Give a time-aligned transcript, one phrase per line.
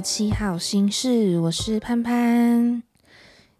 [0.00, 2.82] 七号心事，我是潘潘。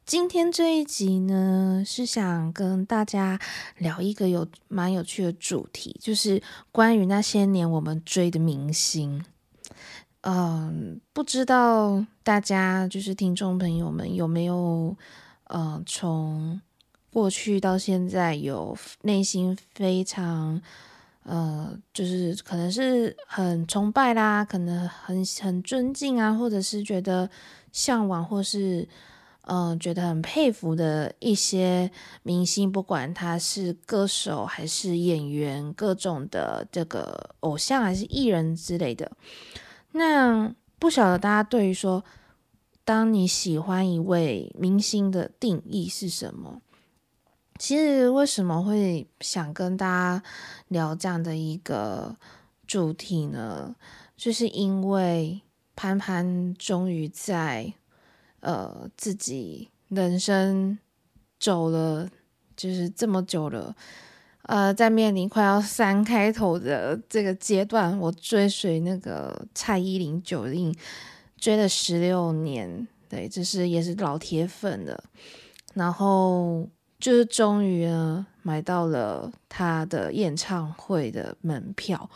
[0.07, 3.39] 今天这一集呢，是想跟大家
[3.77, 9.23] 聊一个有蛮有趣的主题，就是关于那些年我们追的明星。
[10.23, 14.97] 嗯，不知道大家就是听众朋友们有没有，
[15.45, 16.61] 呃，从
[17.13, 20.61] 过去到现在有内心非常，
[21.25, 27.29] 呃，就是可能是很崇拜啦，可能很很尊敬啊，或者是觉得
[27.73, 28.89] 向往，或是。
[29.45, 31.91] 嗯，觉得很佩服的一些
[32.23, 39.11] 明星，不管他是歌手还是演员，各种的这个偶像还是艺人之类的。
[39.91, 42.05] 那不晓得大家对于说，
[42.85, 46.61] 当你喜欢一位明星的定义是什么？
[47.61, 50.23] 其实为什么会想跟大家
[50.69, 52.17] 聊这样的一个
[52.67, 53.77] 主题呢？
[54.17, 55.43] 就是因为
[55.77, 57.75] 潘潘终于在。
[58.43, 60.79] 呃，自己人生
[61.39, 62.09] 走了
[62.57, 63.77] 就是这么久了，
[64.45, 70.75] 呃，在面临快要三开头的这个阶段，我追随那个蔡依林、九令
[71.37, 75.05] 追了十六年，对，这是也是老铁粉了。
[75.75, 76.67] 然后
[77.01, 82.09] 就是终于呢买到了他的演唱会的门票，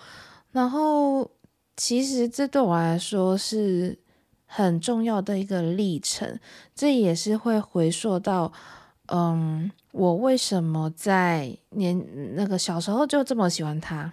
[0.52, 1.30] 然后
[1.76, 3.98] 其实这对我来说是。
[4.46, 6.38] 很重要的一个历程，
[6.76, 8.52] 这也是会回溯到，
[9.06, 12.06] 嗯，我为什么在年
[12.36, 14.12] 那个小时候就这么喜欢他，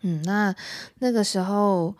[0.00, 0.54] 嗯，那
[1.00, 1.94] 那个时候，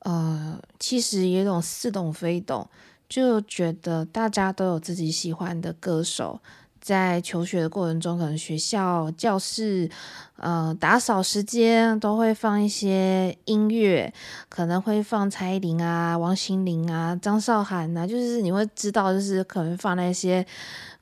[0.00, 2.68] 呃，其实有种似懂非懂，
[3.08, 6.38] 就觉得大家都有自己喜欢的歌手。
[6.84, 9.88] 在求学的过程中，可能学校教室，
[10.36, 14.12] 呃，打扫时间都会放一些音乐，
[14.50, 20.46] 可能会放蔡依林啊、王心凌啊、张韶涵啊，就是你会知道，就是可能放那些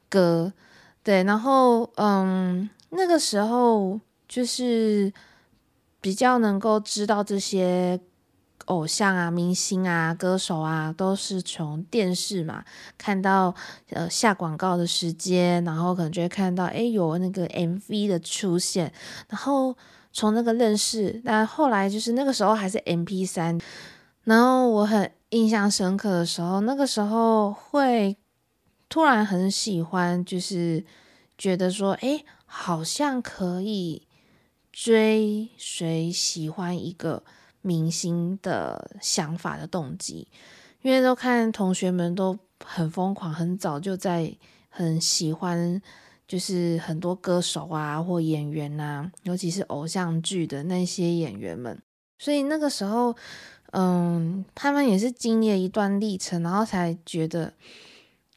[0.09, 0.53] 歌，
[1.03, 5.13] 对，然后，嗯，那个时候就是
[6.01, 7.99] 比较能够知道这些。
[8.67, 12.65] 偶像啊、明星啊、歌手啊，都是从电视嘛
[12.97, 13.55] 看到
[13.91, 18.93] 呃下广告的时间，然后可能就会看到诶有那个 MV 的出现，
[19.29, 19.77] 然后
[20.13, 21.21] 从那个认识。
[21.25, 23.61] 那后来就是那个时候还是 MP3，
[24.25, 28.17] 然后我很印象深刻的时候，那个时候会
[28.89, 30.85] 突然很喜欢，就是
[31.37, 34.07] 觉得说诶好像可以
[34.71, 37.23] 追随喜欢一个。
[37.63, 40.29] 明星的想法的动机，
[40.83, 44.37] 因为都看同学们都很疯狂，很早就在
[44.69, 45.81] 很喜欢，
[46.29, 51.81] 就是很多歌手啊或演员啊，尤其是偶像剧的那些演员们。
[52.19, 53.17] 所以那个时候，
[53.73, 57.53] 嗯，他们也是经历了一段历程，然后才觉得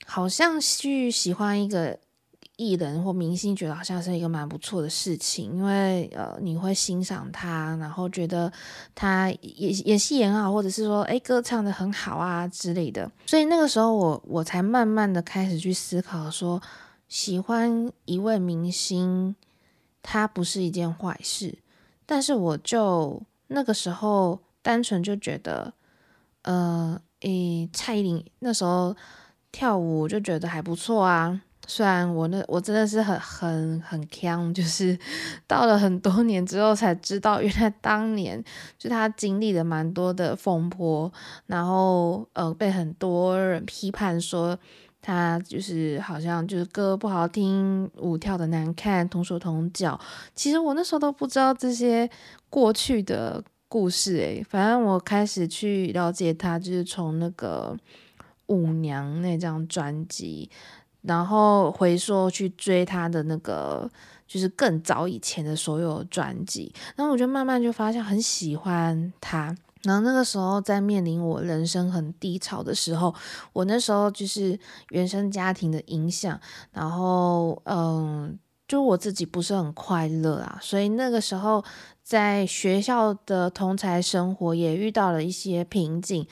[0.06, 2.00] 好像去喜欢一个。
[2.58, 8.52] 艺人或明星觉得好像是一个蛮不错的事情，因为呃你会欣赏他，然后觉得
[8.94, 13.12] 他演演戏演好，或者是说诶歌唱得很好啊之类的。
[13.26, 16.62] 所以那个时候我我才慢慢的开始去思考说，
[17.08, 19.36] 喜欢一位明星，
[20.02, 21.58] 他不是一件坏事。
[22.06, 25.74] 但是我就那个时候单纯就觉得，
[26.44, 28.96] 呃诶蔡依林那时候
[29.52, 31.41] 跳舞就觉得还不错啊。
[31.67, 34.97] 虽然我那我真的是很很很锵，就是
[35.47, 38.44] 到了很多年之后才知道，原来当年
[38.78, 41.12] 就他经历了蛮多的风波，
[41.47, 44.58] 然后呃被很多人批判说
[45.02, 50.00] 他就是好像就是歌不好听，舞跳得难看，同手同脚。
[50.34, 52.09] 其实我那时候都不知道这些
[52.50, 57.76] 过去的故事诶，反正我开始去了解他，就是从那个
[58.47, 60.50] 舞娘那张专辑。
[61.07, 63.90] 然后回溯去追他的那个，
[64.28, 69.55] 就是更早以前的所有专辑，然后我就慢慢就发现很喜欢他。
[69.84, 73.13] 然后那个时候在面临我人生很低潮的时候，
[73.53, 74.59] 我那时候就是
[74.90, 76.40] 原生家庭的影响，
[76.72, 78.35] 然后嗯，
[78.67, 81.63] 就我自己不是很快乐啊，所以那个时候
[82.02, 86.25] 在学校的同才生活也遇到了一些瓶颈。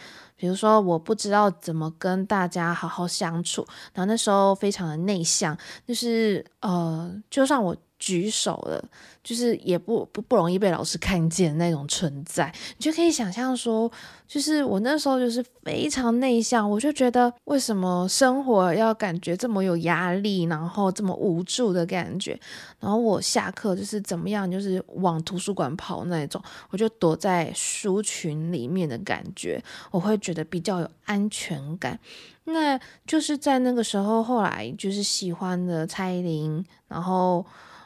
[0.43, 5.57] 比如说，我不知道怎么跟大家好好相处，然后那时候非常的内向，
[5.87, 8.83] 就是呃，就算我举手了，
[9.23, 13.89] 就是也不不不容易被老师看见那种存在，你就可以想象说，
[14.27, 22.37] 就是我那时候就是非常内向，我就觉得为什么生活要感觉这么有压力，然后这么无助的感觉，
[22.81, 31.97] 然后我下课就是怎么样，就是往图书馆跑那种，我就躲在书群里面的感觉，我会觉得比较有安全感。
[32.43, 32.77] 那
[33.07, 37.45] 就是在那个时候，后来就是喜欢的蔡依林，然后。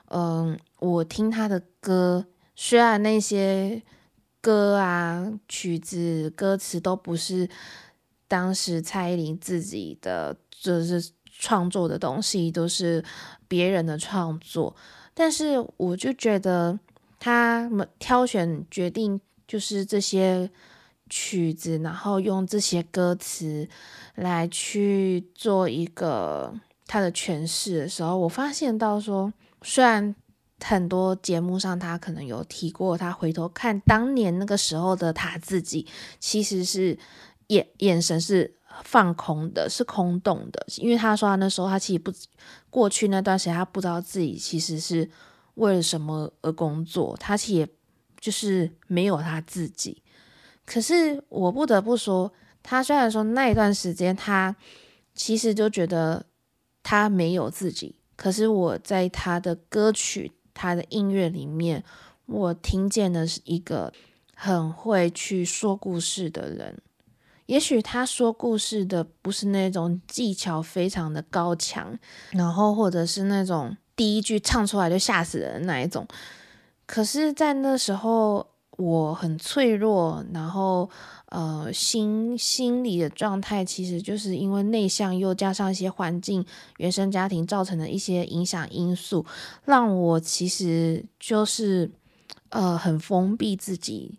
[0.09, 2.25] 嗯，我听他的歌，
[2.55, 3.81] 虽然那些
[4.39, 7.49] 歌啊、曲子、歌词都不是
[8.25, 13.03] 当时蔡依林自己的，就是创作的东西，都是
[13.49, 14.73] 别人的创作，
[15.13, 16.79] 但是我就觉得
[17.19, 20.49] 他们挑选决定就是这些
[21.09, 23.67] 曲子，然后用这些歌词
[24.15, 26.53] 来去做一个
[26.85, 29.33] 他的诠释的时候，我发现到说。
[29.61, 30.15] 虽然
[30.63, 35.85] 很多节目上他可能有提过，他回头看当年那个时候的他自己，
[36.19, 36.97] 其实是
[37.47, 42.11] 眼眼神是放空的，是空洞的，因为他说他那时候他其实不
[42.69, 45.09] 过去那段时间他不知道自己其实是
[45.55, 47.69] 为了什么而工作，他其实
[48.19, 50.01] 就是没有他自己。
[50.65, 52.31] 可是我不得不说，
[52.61, 54.55] 他虽然说那一段时间他
[55.13, 56.25] 其实就觉得
[56.83, 57.95] 他没有自己。
[58.17, 61.81] 可是我在他的歌曲、他的音乐里面，
[62.25, 63.93] 我听见的是一个
[64.35, 66.77] 很会去说故事的人。
[67.45, 71.97] 也许他说故事的不是那种技巧非常的高强，
[72.31, 76.05] 然后或者是那种第一句唱出来就吓死人的那一种。
[76.85, 78.45] 可是，在那时候
[78.77, 80.89] 我很脆弱，然后。
[81.29, 86.45] 呃，心心理的状态其实就是因为内向，又加上一些环境、
[86.77, 89.25] 原生家庭造成的一些影响因素，
[89.65, 91.91] 让我其实就是
[92.47, 94.17] 呃很封闭自己。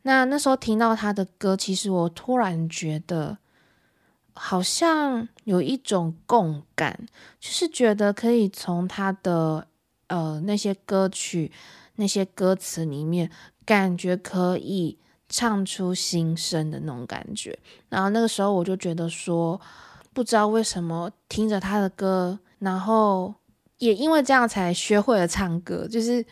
[0.00, 3.36] 那那时候听到他的歌，其实我突然觉得
[4.32, 7.06] 好像有一种共感，
[7.38, 9.66] 就是觉得可以从他的
[10.06, 11.52] 呃那些歌曲、
[11.96, 13.30] 那些歌词里面，
[13.66, 14.96] 感觉可以。
[15.28, 17.58] 唱出心声的那种感觉，
[17.88, 19.60] 然后那个时候我就觉得说，
[20.12, 23.34] 不知道为什么听着他的歌，然后
[23.78, 26.24] 也因为这样才学会了唱歌，就是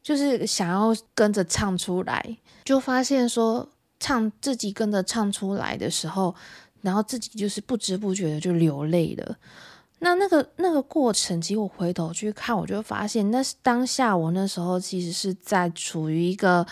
[0.00, 3.68] 就是想要跟着唱出来，就发现说
[3.98, 6.32] 唱自己跟着唱出来的时候，
[6.82, 9.36] 然后自己就是不知不觉的就流泪了。
[10.00, 16.66] 那那个那个过程，其实我回头去看，我就发现那是当下我那时候其实是在处于一个。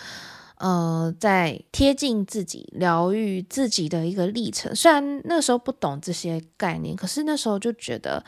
[0.61, 4.75] 呃，在贴近自己、疗愈自己的一个历程。
[4.75, 8.21] 虽然那时候不懂这些概念，可是那时候就觉得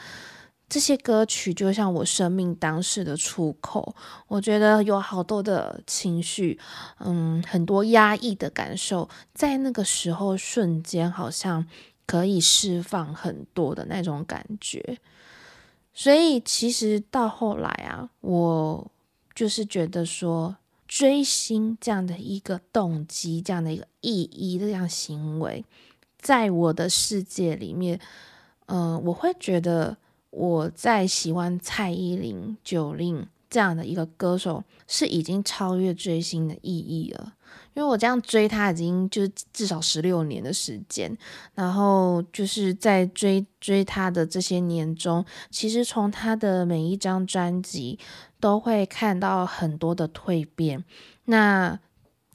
[0.69, 3.94] 这些歌曲就像我生命当时的出口。
[4.30, 6.57] 我觉得有好多的情绪，
[7.00, 11.68] 嗯，很多压抑的感受，在那个时候瞬间好像
[12.11, 14.97] 可以释放很多的那种感觉。
[15.94, 18.91] 所以其实到后来啊，我
[19.33, 20.57] 就是觉得说。
[20.94, 25.63] 追星这样的一个动机，这样的一个意义，这样行为，
[26.19, 27.97] 在我的世界里面，
[28.65, 29.95] 嗯、我会觉得
[30.31, 37.35] 我在喜欢蔡依林、九令这样的一个歌手，是已经超越追星的意义了。
[37.73, 41.16] 因为我这样追他已经就是至少十六年的时间，
[41.56, 47.99] 然后就是在追追他的这些年中，其实从他的每一张专辑。
[48.42, 50.83] 都会看到很多的蜕变。
[51.25, 51.80] 那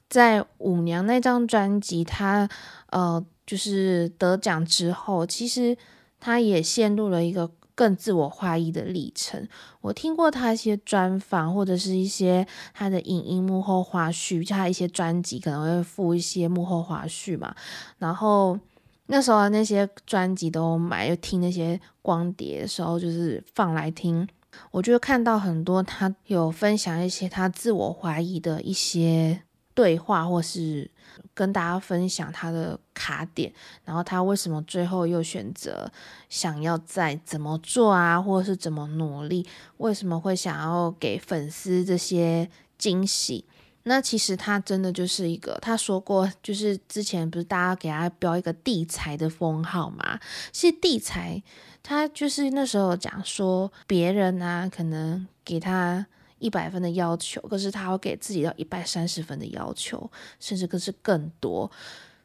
[0.07, 2.47] 在舞娘那张专辑，他
[2.91, 5.77] 呃就是得奖之后，其实
[6.17, 9.47] 他也陷入了一个更自我怀疑的历程。
[9.81, 17.55] 我听过他一些专访，或者是一些他的影音幕后花絮，就他一些专辑可能会附一些幕后花絮嘛。
[17.99, 18.57] 然后
[19.05, 24.27] 那时候那些专辑都买，又听那些光碟的时候，就是放来听。
[24.71, 29.43] 我就看到很多他有分享一些他自我怀疑的一些
[29.75, 30.89] 对话，或是
[31.37, 33.53] 跟大家分享他的卡点，
[33.85, 35.87] 然后他为什么最后又选择
[36.27, 39.45] 想要再怎么做啊，或者是怎么努力，
[39.77, 43.45] 为什么会想要给粉丝这些惊喜？
[43.83, 50.19] 那其实他真的就是一个，他说过，就是之前不是大家给他标一个地才的封号嘛？
[50.51, 51.41] 其实地才。
[51.83, 56.05] 他就是那时候讲说，别人啊可能给他
[56.39, 61.69] 一百分的要求，可是他会给自己到一百三十分的要求，甚至可是更多。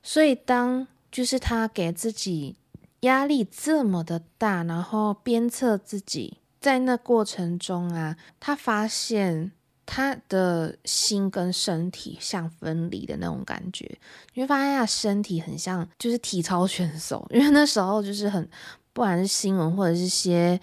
[0.02, 2.56] 所以当就是他给自己
[3.00, 9.52] 压力这么的大，然后鞭策自己在那过程中啊，他发现
[9.84, 13.98] 他的心跟身体像分离的那种感觉，
[14.34, 18.48] 你会发现他身体很像就是体操选手，因为那时候就是很，
[18.92, 20.58] 不管是新闻或者是些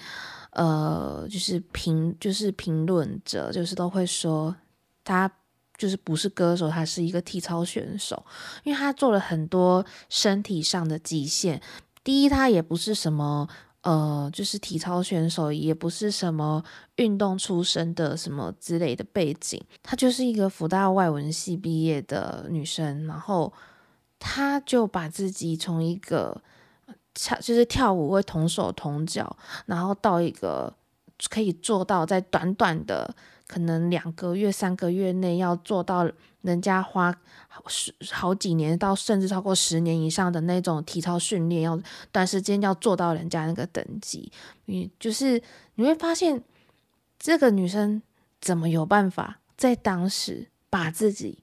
[0.51, 4.56] 呃，就是评就是评论者，就是都会说
[5.03, 5.32] 他。
[5.77, 8.22] 就是不是歌手，他是一个体操选手，
[8.65, 11.62] 因为他做了很多身体上的极限。
[12.03, 13.48] 第一，他也不是什么
[13.84, 16.62] 呃，就是体操选手，也不是什么
[16.98, 23.53] 运动出身的什么之类的背景，她就是一个福大外文系毕业的女生，然后
[24.20, 26.41] 她就把自己从一个
[27.22, 29.36] 跳就是跳舞会同手同脚，
[29.66, 30.74] 然后到一个
[31.30, 33.16] 可以做到在短短的。
[33.48, 36.08] 可能两个月、三个月内要做到
[36.42, 37.12] 人家花
[37.66, 44.32] 十好几年到甚至超过十年以上的那种体操训练，要短时间要做到人家那个等级，
[44.66, 45.42] 你就是
[45.74, 46.44] 你会发现
[47.18, 48.00] 这个女生
[48.40, 51.40] 怎么有办法在当时把自己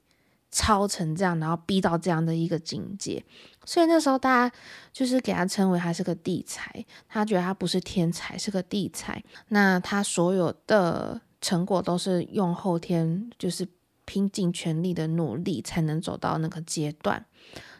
[0.49, 3.21] 操成这样，然后逼到这样的一个境界。
[3.67, 4.55] 所以那时候大家
[4.91, 9.23] 就是给他称为他是个地才，他觉得他不是天才，是个地才。
[9.49, 11.21] 那他所有的。
[11.39, 13.65] 成果都是用后天，就是
[14.05, 17.23] 拼尽全力的努力才能走到那个阶段。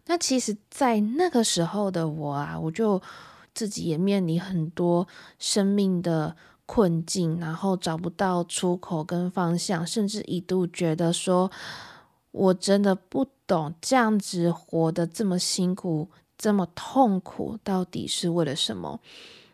[0.05, 3.01] 那其实，在那个时候的我啊，我就
[3.55, 5.07] 自己也面临很多
[5.39, 11.51] 生命的困境，然后找不到出口跟方向，甚至一度觉得说，
[12.29, 18.99] 我真的不懂这样子活得这么辛苦，这么痛苦，到底是为了什么？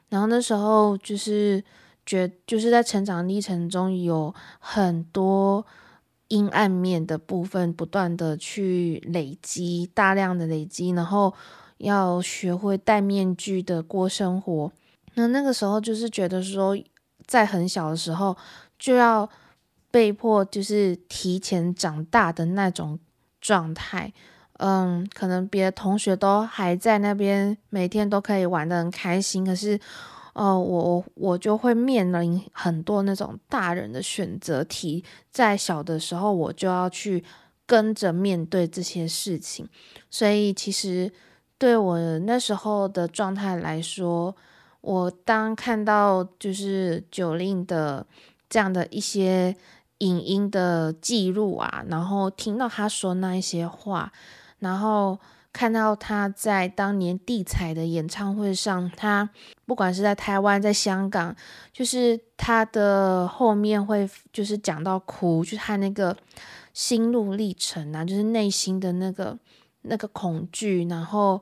[0.09, 1.63] 然后那时候就是。
[2.05, 5.65] 觉就是在成长历程中有很多
[6.27, 11.33] 阴暗面的部分，不断的去累积，大量的累积，然后
[11.77, 14.69] 要学会戴面具的过生活。
[15.13, 16.77] 那那个时候就是觉得说，
[17.25, 18.35] 在很小的时候
[18.77, 19.29] 就要
[19.89, 22.99] 被迫就是提前长大的那种
[23.43, 24.11] 状态。
[24.53, 29.79] 嗯，可能别的同学都还在那边，每天都可以玩得很开心，可是。
[30.35, 37.23] 哦，我我就会面临很多那种大人的选择题，在小的时候我就要去
[37.67, 39.69] 跟着面对这些事情，
[40.09, 41.13] 所以其实
[41.59, 44.35] 对我那时候的状态来说，
[44.81, 48.03] 我当看到就是九令的
[48.49, 49.55] 这样的一些
[49.99, 54.11] 影音的记录啊，然后听到他说那一些话，
[54.59, 55.19] 然后。
[55.55, 59.29] 看到他在当年地才的演唱会上，他
[59.67, 61.35] 不管是在台湾、在香港，
[61.71, 66.17] 就是他的后面会就是讲到哭，就是他那个
[66.73, 69.37] 心路历程啊，就是内心的那个
[69.83, 71.39] 那个恐惧，然后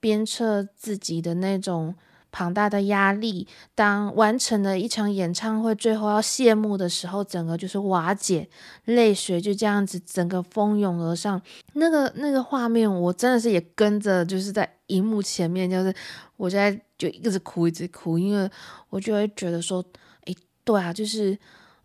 [0.00, 1.94] 鞭策自己的那种。
[2.32, 8.48] 庞大的压力，当完成了一场演唱会，最后要谢幕的时候，整个就是瓦解，
[8.86, 11.40] 泪水就这样子整个蜂拥而上。
[11.74, 15.94] 那个那个画面，我真的是也跟着，就是在荧幕前面，就是
[16.38, 18.50] 我在就一直哭，一直哭，因为
[18.88, 19.84] 我就会觉得说，
[20.24, 20.34] 诶，
[20.64, 21.38] 对啊，就是，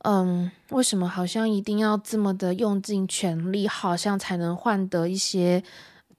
[0.05, 5.61] 嗯，为什么好像一定要这么的用尽全力，好像才能换得一些。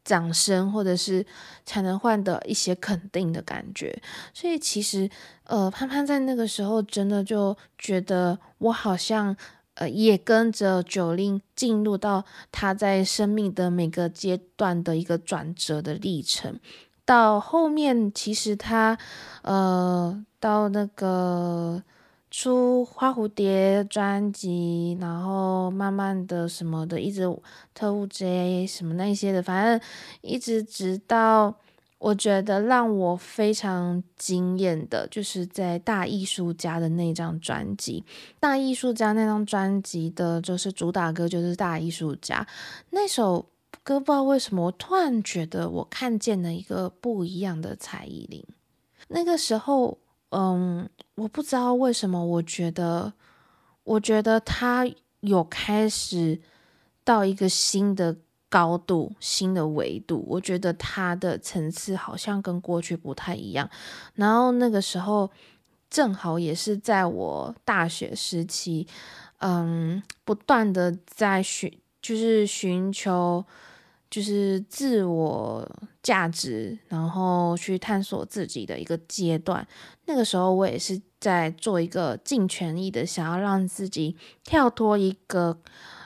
[0.09, 1.27] 掌声，或者是
[1.67, 4.01] 才能换得一些肯定的感觉，
[4.33, 5.11] 所以其实，
[5.45, 9.37] 呃，潘潘在那个时候真的就觉得，我好像，
[9.75, 16.59] 呃，也跟着九令进入到他在生命的每个阶段的一个转折的历程。
[17.05, 18.97] 到后面，其实他，
[19.43, 21.83] 呃，到那个。
[22.31, 27.23] 出花蝴蝶专辑，然后慢慢的什么的，一直
[27.73, 29.81] 特务 J 什么那些的，反正
[30.21, 31.57] 一直直到
[31.97, 38.05] 我觉得让我非常惊艳的，就是在大艺术家的那张专辑。
[38.39, 42.47] 大艺术家那张专辑的，就是主打歌就是大艺术家
[42.91, 43.47] 那首
[43.83, 48.45] 歌，不知道为什么我突然觉得我看见了一个不一样的蔡依林。
[49.09, 49.97] 那个时候。
[50.31, 53.13] 嗯，我不知道为什么，我觉得，
[53.85, 54.87] 我觉得他
[55.21, 56.41] 有开始
[57.05, 58.17] 到一个新的
[58.49, 60.25] 高度、新的维度。
[60.29, 63.69] 我觉得他的层次好像跟过去不太一样。
[64.15, 65.31] 然后那个时候
[65.89, 68.87] 正好也是在我大学时期，
[69.39, 73.45] 嗯，不断的在寻，就是寻求。
[74.11, 75.71] 就是自我
[76.09, 79.69] 价值，然后去探索自己的一个阶段。
[80.07, 85.59] 那个时候，我也是在做一个尽全力的，想要让自己跳脱一个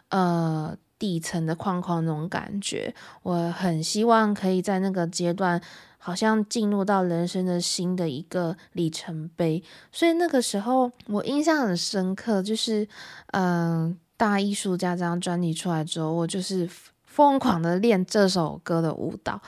[0.09, 2.93] 呃底层的框框那种感觉。
[3.23, 5.63] 我很希望可以在那个阶段
[5.99, 9.63] 好像进入到人生的新的一个里程碑。
[9.93, 12.89] 所以那个时候我印象很深刻，就是
[13.29, 16.69] 嗯、大艺术家这张专辑出来之后，我就是
[17.05, 19.41] 疯狂的练这首歌的舞蹈。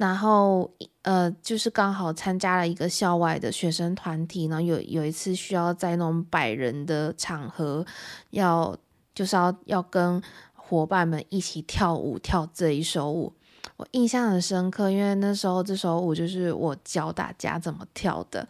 [0.00, 0.70] 然后，
[1.02, 7.84] 呃，就是刚好参加了一个校外的学生团体，然后有有一次需要在那种百人的场合，
[8.30, 8.74] 要
[9.14, 10.22] 就是要要跟
[10.54, 13.30] 伙伴们一起跳舞，跳这一首舞，
[13.76, 18.48] 我印象很深刻，因为那时候这首舞就是我教大家怎么跳的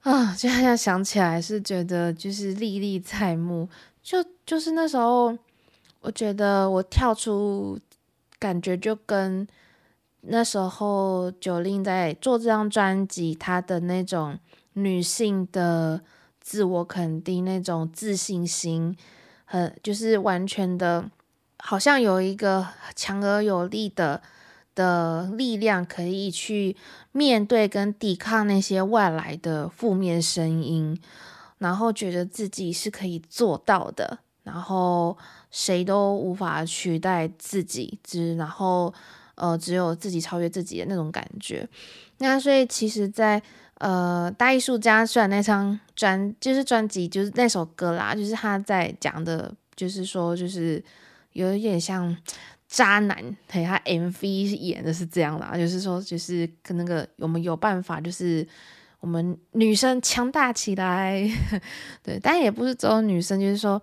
[0.00, 3.68] 啊，现在想起来是觉得就是历历在目，
[4.02, 5.38] 就就是那时候，
[6.00, 7.78] 我觉得我跳出
[8.40, 9.46] 感觉就跟。
[10.22, 14.38] 那时候九令在做这张专辑，她的那种
[14.72, 16.02] 女性的
[16.40, 18.96] 自我肯定、那种自信心，
[19.44, 21.08] 很就是完全的，
[21.58, 24.20] 好像有一个强而有力的
[24.74, 26.76] 的力量，可以去
[27.12, 31.00] 面对跟抵抗那些外来的负面声音，
[31.58, 35.16] 然后觉得自己是可以做到的，然后
[35.50, 38.92] 谁都无法取代自己，之然后。
[39.38, 41.66] 呃，只有自己超越自己的那种感觉。
[42.18, 43.40] 那所以其实在，
[43.74, 50.82] 呃大艺术家虽然那张专就是专辑就是那首歌啦，就是他在讲的，就是说就是
[51.34, 52.16] 有一点像
[52.66, 53.16] 渣男，
[53.48, 58.44] 嘿，他 MV 演的是这样啦，就是说就是跟那个我们有办法，就是
[58.98, 61.30] 我们女生强大起来，
[62.02, 63.80] 对，但也不是只有女生，就是说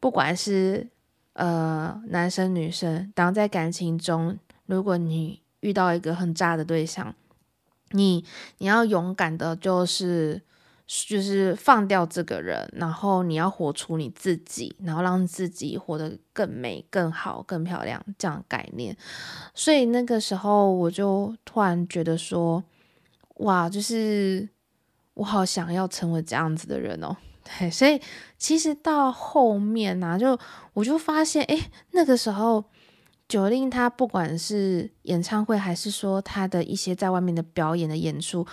[0.00, 0.88] 不管是
[1.34, 4.38] 呃男生女生，当在感情中。
[4.70, 7.14] 如果你遇到一个很渣的对象，
[7.90, 8.24] 你
[8.58, 10.40] 你要勇敢的，就是
[10.86, 18.96] 就是放掉这个人，然后你要活出你自己，然后让自己活得更美、更好、更漂亮这样概念。
[19.54, 22.62] 所以那个时候，我就突然觉得说，
[23.38, 24.48] 哇，就是
[25.14, 27.16] 我好想要成为这样子的人哦。
[27.58, 28.00] 对，所以
[28.38, 30.38] 其实到后面呢、就
[30.72, 32.64] 我就发现，哎，那个时候。
[33.30, 38.44] Jolin 他不管是演唱会，还是说他的一些在外面的表演的演出，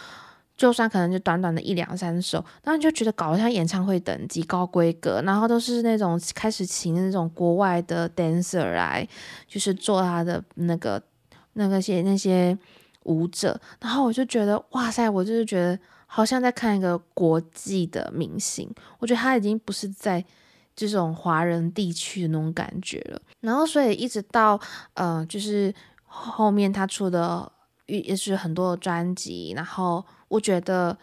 [0.56, 9.08] 就算可能就短短的一两三首，那就觉得搞得像演唱会等级高规格，然后都是那种开始请那种国外的 dancer 来，
[9.48, 11.02] 就是做他的那个
[11.54, 12.56] 那个些那些
[13.06, 20.24] 舞者，然后我就觉得哇塞，我就是觉得好像在看一个国际的明星，我觉得他已经不是在。
[20.80, 24.60] 这种华人地区的那种感觉了，然后所以一直到
[24.94, 25.74] 呃，就是
[26.06, 27.52] 后面他出的
[27.86, 30.98] 也是很多专辑，然后我觉得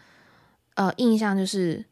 [0.75, 1.83] 呃印象就是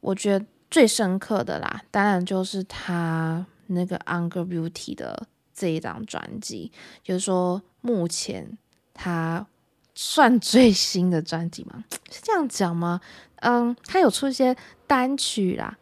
[0.00, 6.70] 我觉得最深刻的啦，当然就是他那个《Anger Beauty》的这一张专辑，
[7.02, 8.58] 就是说目前
[8.94, 9.46] 他
[9.94, 11.84] 算最新的专辑吗？
[12.10, 13.00] 是这样讲吗？
[13.36, 14.54] 嗯，他有出一些
[14.86, 15.78] 单曲啦。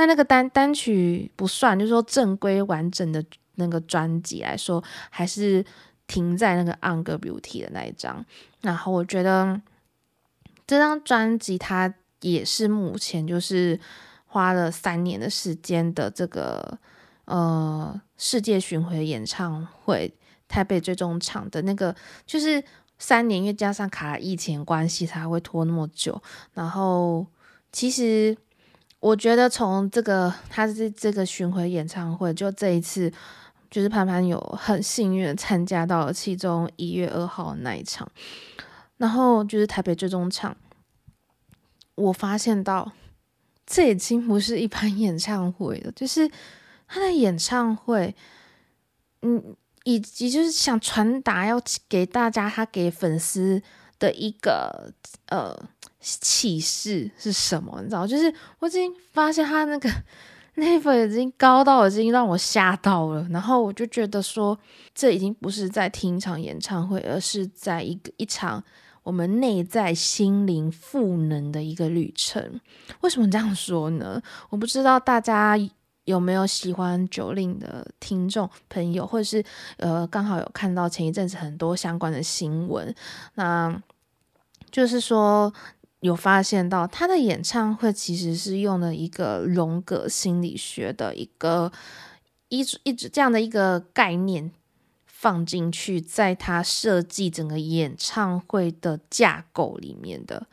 [0.00, 3.22] 那那个单单曲不算，就是说正规完整的
[3.56, 5.62] 那个专辑来说，还是
[6.06, 8.24] 停在那个《Younger Beauty》的那一张。
[8.62, 9.60] 然后我觉得
[10.66, 13.78] 这张专辑它也是目前就是
[14.24, 16.78] 花了三年的时间的这个
[17.26, 20.10] 呃世界巡回演唱会，
[20.48, 22.64] 台北最终场的那个就是
[22.98, 26.22] 三年，因为加上卡疫情关系才会拖那么久。
[26.54, 27.26] 然后
[27.70, 28.34] 其实。
[29.00, 33.10] 我觉得从这个他是这个巡回演唱会，就这一次，
[33.70, 38.06] 就是潘潘有很幸运参加到了其中一月二号那一场，
[38.98, 40.54] 然后就是台北最终场，
[41.94, 42.92] 我发现到
[43.66, 46.30] 这已经不是一般 演唱会了，就是
[46.86, 48.14] 他的演唱会，
[49.22, 51.58] 嗯，以及就是想传达要
[51.88, 53.62] 给大家他给粉丝
[53.98, 54.92] 的一个
[55.28, 55.56] 呃。
[56.00, 57.78] 气势是什么？
[57.82, 59.90] 你知道，就是我已经发现他那个
[60.56, 63.26] level 已经高到已经让我吓到了。
[63.30, 64.58] 然后我就觉得说，
[64.94, 68.64] 这已经不是在听一场演唱会，而是在一个一场
[69.02, 72.60] 我们内在心灵赋能的一个旅程。
[73.02, 74.22] 为什么这样说呢？
[74.48, 75.54] 我不知道大家
[76.04, 79.44] 有没有喜欢九令的听众朋友，或者是
[79.76, 82.94] 呃，刚好有看到前一阵子很多相关的新闻，
[83.34, 83.82] 那
[84.70, 85.52] 就是说。
[86.00, 91.70] 有发现到他的演唱会其实是用了一个荣格心理学的一个
[92.48, 94.50] 一直一直这样的一个概念
[95.06, 100.46] 放进去，在他设计整个演唱会的架构里面的，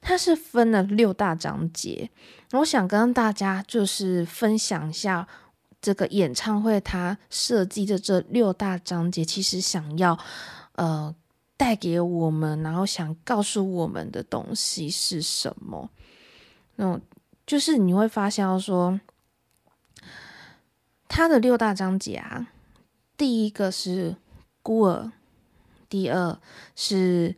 [0.00, 2.10] 它是分了六大章节。
[2.52, 5.28] 我想跟大家就是分享一下
[5.82, 10.18] 这个演唱会他设计的这六大章节，其实想要
[10.76, 11.14] 呃
[11.56, 15.88] 带给我们，然后想告诉我们的东西是什么？
[16.76, 17.00] 那
[17.46, 18.98] 就是你会发现说，
[21.06, 22.48] 他的六大章节啊，
[23.16, 24.16] 第一个是
[24.62, 25.12] 孤儿，
[25.88, 26.36] 第二
[26.74, 27.36] 是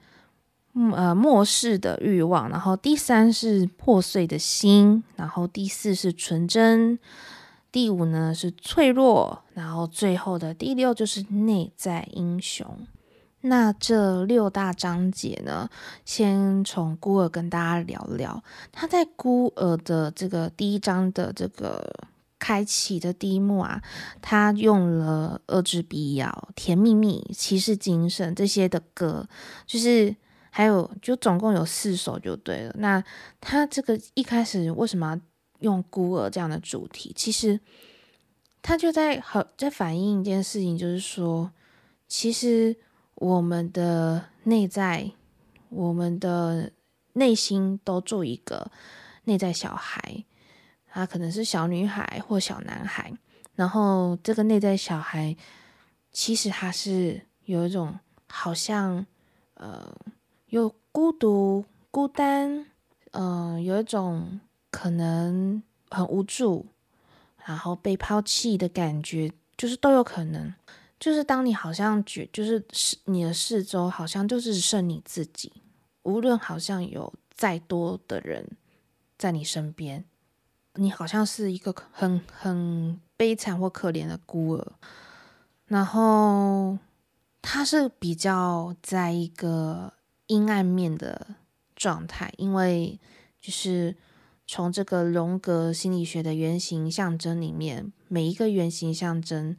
[0.94, 6.98] 呃末世的欲望，然后第三是破碎的心，然后第四是纯真，
[7.70, 12.86] 第五呢是脆弱，然后最后的第六就是内在英雄。
[13.48, 15.68] 那这六大章节呢，
[16.04, 18.42] 先从孤儿跟大家聊聊。
[18.72, 21.88] 他在孤儿的这个第一章的这个
[22.40, 23.80] 开启的第一幕啊，
[24.20, 29.28] 他用了《恶之必要》《甜蜜蜜》《骑士精神》这些的歌，
[29.64, 30.16] 就是
[30.50, 32.74] 还有就总共有四首就对了。
[32.78, 33.02] 那
[33.40, 35.20] 他这个一开始为什么
[35.60, 37.12] 用孤儿这样的主题？
[37.14, 37.60] 其实
[38.60, 41.52] 他就在好在反映一件事情，就是说，
[42.08, 42.74] 其实。
[43.16, 45.10] 我们的内在，
[45.68, 46.70] 我们的
[47.14, 48.70] 内心都住一个
[49.24, 50.24] 内在小孩，
[50.86, 53.12] 他可能是小女孩或小男孩。
[53.54, 55.34] 然后这个内在小孩，
[56.12, 57.98] 其实他是有一种
[58.28, 59.06] 好像
[59.54, 59.96] 呃，
[60.48, 62.66] 又孤独、孤单，
[63.12, 64.38] 嗯、有一种
[64.70, 66.66] 可能很无助，
[67.46, 70.54] 然后被抛弃的感觉，就是都有可能。
[70.98, 75.52] 就是当你好像觉，就是是你的四周好像就是剩你自己，
[76.04, 78.56] 无论好像有再多的人
[79.18, 80.02] 在你身边，
[80.76, 84.72] 你好像是一个很很悲惨或可怜的孤儿。
[85.66, 86.78] 然后
[87.42, 89.92] 他是比较在一个
[90.28, 91.26] 阴暗面的
[91.74, 92.98] 状态，因为
[93.38, 93.94] 就是
[94.46, 99.56] 从这个荣格心理学的原型象征里面，每一个原型象征。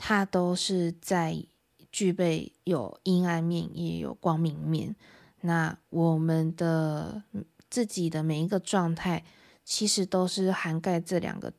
[0.00, 1.44] 它都是在
[1.90, 4.94] 具备有阴暗面，也有光明面。
[5.40, 7.24] 那我们的
[7.68, 9.24] 自己的每一个状态，
[9.64, 11.52] 其实都是涵盖这两个，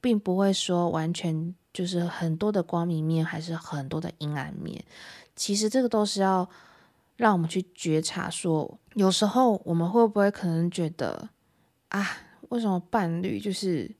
[0.00, 4.82] 并不会说完全就是很多的光明面，还是很多的阴暗面。
[5.34, 6.48] 其实这个都是要
[7.16, 11.28] 让我们去觉察说，说有时候我们会不会可能觉得
[11.88, 12.08] 啊，
[12.48, 13.94] 为什么伴侣就是。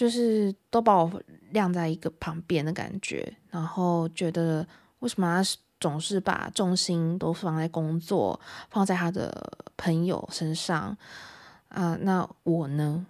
[0.00, 4.66] 就是都把我晾在一个旁边的感觉，然后觉得
[5.00, 10.96] 为什么他总是把重心都放在工作，放在他的朋友身上
[11.68, 11.94] 啊？
[12.00, 13.04] 那我呢？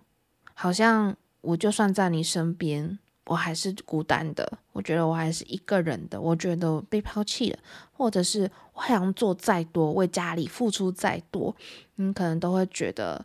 [0.52, 4.58] 好像我就算在你身边，我还是孤单的。
[4.72, 6.20] 我觉得我还是一个人的。
[6.20, 7.58] 我觉得被抛弃了，
[7.92, 11.54] 或者是我好像做再多，为家里付出再多，
[11.94, 13.24] 你可能都会觉得。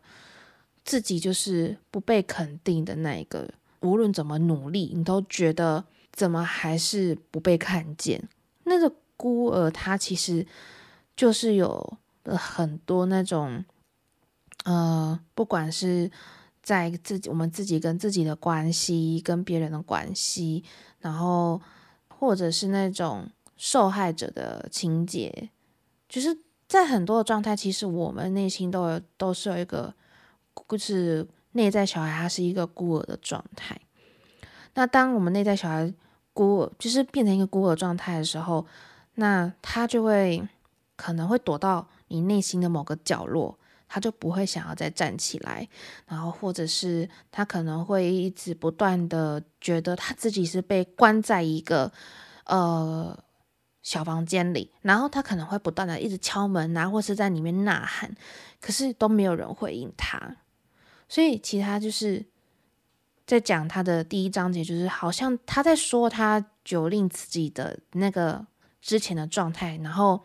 [0.85, 8.29] 自己就是不被肯定的那一个，无论怎么努力，你都觉得怎么还是不被看见。
[8.65, 10.45] 那个孤儿，他其实
[11.15, 13.65] 就是有很多那种，
[14.65, 16.11] 呃，不管是
[16.61, 20.63] 在自己我们自己跟自己的关系，跟别人的关系，
[20.99, 21.59] 然后
[22.07, 25.49] 或者是那种受害者的情节，
[26.07, 29.91] 就是在很多的状态，其实我们内心都有都是有一个。
[30.67, 33.79] 就是内在小孩，他是一个孤儿的状态。
[34.73, 35.93] 那当我们内在小孩
[36.33, 38.65] 孤儿，就是变成一个孤儿状态的时候，
[39.15, 40.45] 那他就会
[40.95, 45.67] 可能会躲到你内心的某个角落，他就不会想要再站起来。
[46.07, 51.89] 然后，或者是他可能会一直不断的觉得他自己是被关在一个
[52.45, 53.17] 呃
[53.81, 58.13] 小房间里，然后他可能会不断的一直敲门啊，或是在里面呐喊，
[58.59, 60.35] 可是都没有人回应他。
[61.07, 62.25] 所以，其他就是
[63.27, 68.45] 在讲他的第一章节，就是好像他在说他九令自己的那个
[68.81, 70.23] 之前的状态，然后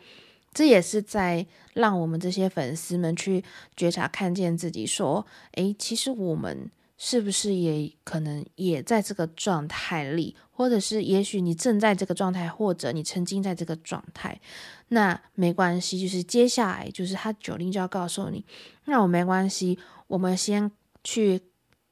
[0.52, 3.44] 这也是在让我们这些粉丝们去
[3.76, 14.40] 觉察、看见自己，说：诶，其实我们是不是也可能也在这个状态里，或者是也许你正在这个状态，或者你曾经在这个状态，
[14.88, 18.44] 那没关系，就是接下来就是他九令就要告诉你，
[18.86, 19.78] 那我没关系。
[20.10, 20.72] 我们先
[21.04, 21.40] 去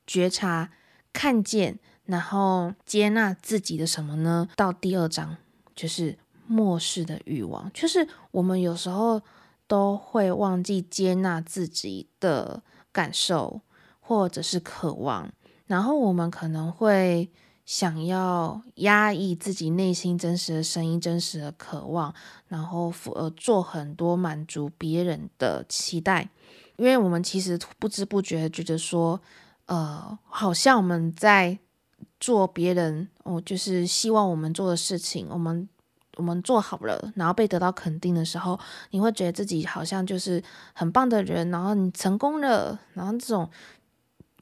[0.04, 0.72] 觉察、
[1.12, 4.48] 看见，然后接纳自己的什么呢？
[4.56, 5.36] 到第二章
[5.76, 9.22] 就是末世的欲望，就是我们有时候
[9.68, 13.60] 都会忘记接纳自己的感受
[14.00, 15.30] 或者是渴望，
[15.66, 17.30] 然后我们可能会
[17.64, 22.12] 想要压抑自己内心真实的声音、真实的渴望，
[22.48, 26.30] 然后呃做很多满足别人的期待。
[26.78, 29.20] 因为我们其实不知不觉觉得说，
[29.66, 31.58] 呃，好像我们在
[32.18, 35.68] 做别人，哦，就是希望我们做的事情，我们
[36.16, 38.58] 我们做好了，然后被得到肯定的时候，
[38.90, 43.50] 你会觉得自己好像就是很棒的人，然后你成功了，然后这种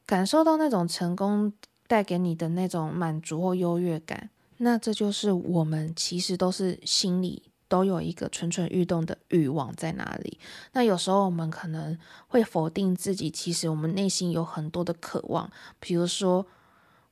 [0.04, 1.52] 感受到那种成功
[1.86, 10.38] 带给你的那种满足或优越感，那这就是我们其实都是心理都有一个蠢蠢欲动的欲望在哪里。
[10.72, 11.98] 那有时候我们可能
[12.28, 15.50] 会否定自己，其实我们内心有很多的渴望，
[15.80, 16.46] 比如说。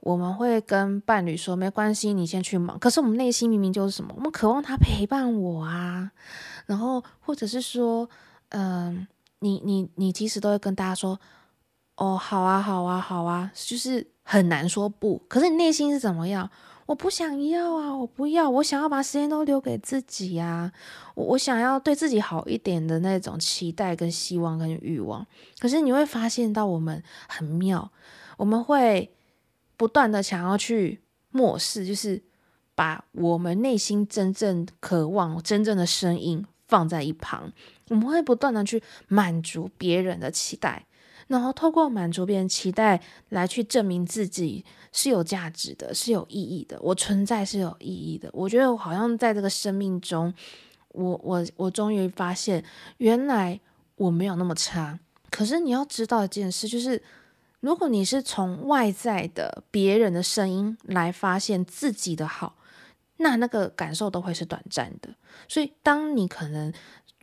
[0.01, 4.13] 我们会跟伴侣说：“没关系，你先去忙。”可是我们内心明明就是什么？
[4.15, 6.13] 我们渴望他陪伴我啊。
[6.67, 8.07] 然后或者是说，
[8.51, 11.19] 嗯、你你你其实都会跟大家说
[11.97, 15.17] ：“哦，好啊，好啊，好啊。”就是很难说不。
[15.27, 16.51] 可是你内心是怎么样？
[16.87, 20.73] 我不想要啊，我不要，我想要把时间都留给自己呀。
[21.15, 25.27] 我我想要对自己好一点的那种期待跟希望跟欲望。
[25.59, 27.91] 可是你会发现到我们很妙，
[28.37, 29.11] 我们会。
[29.77, 31.01] 不断的想要去
[31.33, 32.23] 漠视，就是
[32.77, 37.53] 把我们内心真正渴望、真正的声音放在一旁。
[37.89, 40.87] 我们会不断的去满足别人的期待，
[41.27, 46.79] 然后透过满足别人期待来去证明自己是有价值的、是有意义的。
[46.81, 48.29] 我存在是有意义的。
[48.33, 50.33] 我觉得我好像在这个生命中，
[50.89, 52.65] 我我我终于发现，
[52.99, 53.61] 原来
[53.97, 54.99] 我没有那么差。
[55.31, 57.03] 可是你要知道一件事，就是。
[57.61, 62.57] 如果你是从外在的别人的声音来发现自己的好，
[63.17, 65.09] 那那个感受都会是短暂的。
[65.49, 66.71] 所以，当你可能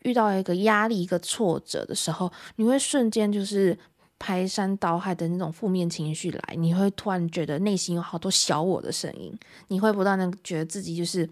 [0.02, 3.78] 遇到一个压力、一个挫折的时候，你会瞬间就是
[4.22, 9.36] 排山倒海的那种负面情绪来，你会突然觉得内心有好多小我的声音，
[9.70, 11.28] 你会不断的觉得自己就是，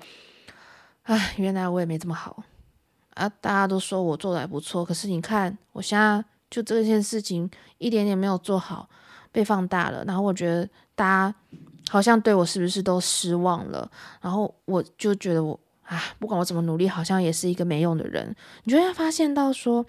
[1.03, 2.43] 哎，原来我也没这么好
[3.13, 3.29] 啊！
[3.39, 6.25] 大家都说我做的还不错，可是你看我现在。
[6.51, 7.47] 就这件事情
[7.77, 8.89] 一点点没有做好，
[9.31, 10.03] 被放大了。
[10.05, 11.35] 然后我觉得大家
[11.91, 13.87] 好像对我是不是都失望了？
[14.19, 18.35] 然后我就觉得我啊，不管我怎么努力，好像也是一个没用的人。
[18.63, 19.85] 你就会发现到说，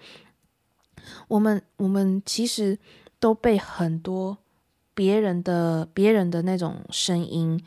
[1.29, 2.79] 我们我们其实
[3.19, 4.39] 都被很多
[4.95, 7.63] 别人的别人的那种声音、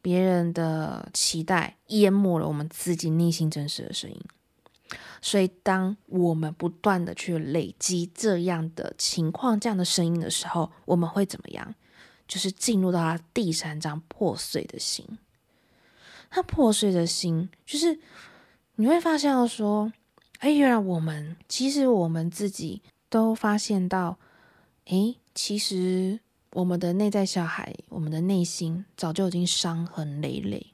[0.00, 4.20] 别人的期待淹没了我们自己内心真实的声音。
[5.20, 11.74] 所以，当我们不断的去累积这样的情况、这样的声音的时候，我们会怎么样？
[12.28, 15.04] 就是进入到他第三章破碎的心。
[16.30, 17.98] 他破碎的心，就是
[18.76, 19.92] 你会发现到说，
[20.38, 24.18] 哎，原来我们其实我们自己都发现到，
[24.86, 26.20] 哎，其实
[26.52, 30.68] 我们的内在小孩，我们的内心早就已经伤痕累累。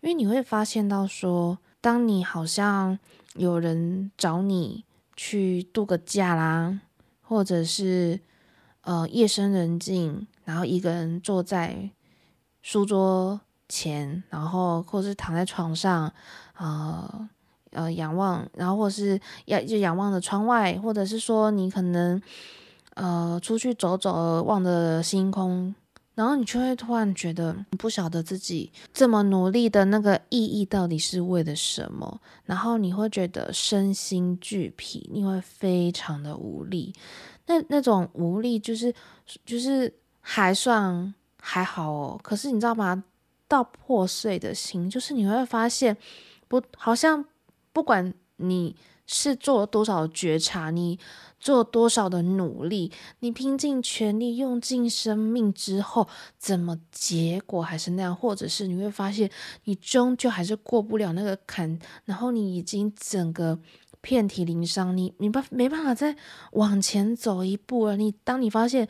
[0.00, 2.96] 因为你会发现到说，当你好像
[3.34, 4.84] 有人找你
[5.16, 6.80] 去度个假啦，
[7.20, 8.20] 或者是
[8.82, 11.90] 呃夜深人静，然后一个人坐在
[12.62, 16.12] 书桌前，然后或者是躺在床上，
[16.56, 17.28] 呃
[17.74, 22.20] 呃仰望，然后或者是仰就仰望着窗外，或者是说你可能
[22.94, 25.74] 呃出去走走，望着星空。
[26.14, 36.94] 然后你就会突然觉得不晓得自己这么努力的那个意义到底是为了什么，然后你会觉得身心俱疲，你会非常的无力。
[37.46, 38.94] 那那种无力就是
[39.44, 43.02] 就是还算还好哦，可是你知道吗？
[43.48, 45.96] 到破碎的心，就是你会发现
[46.46, 47.24] 不，好像
[47.74, 48.74] 不管你
[49.06, 50.98] 是做了多少觉察，你。
[51.40, 56.08] 做多少的努力，你拼尽全力，用尽生命之后，
[56.38, 58.16] 怎么结果还是那样？
[58.16, 59.30] 或者是你会发现，
[59.64, 63.58] 你终究还是过不了那个坎，然后你已经整个
[64.00, 66.16] 遍体鳞伤，你你不没办法再
[66.52, 67.98] 往前走一步了。
[67.98, 68.88] 你当你发现